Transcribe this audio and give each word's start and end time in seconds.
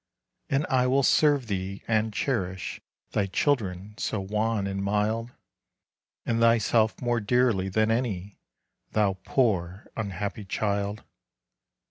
"And 0.49 0.65
I 0.65 0.87
will 0.87 1.03
serve 1.03 1.45
thee, 1.45 1.83
and 1.87 2.11
cherish 2.11 2.81
Thy 3.11 3.27
children 3.27 3.93
so 3.99 4.19
wan 4.19 4.65
and 4.65 4.83
mild. 4.83 5.29
And 6.25 6.39
thyself 6.39 6.99
more 6.99 7.19
dearly 7.19 7.69
than 7.69 7.91
any, 7.91 8.39
Thou 8.93 9.19
poor, 9.25 9.85
unhappy 9.95 10.45
child. 10.45 11.03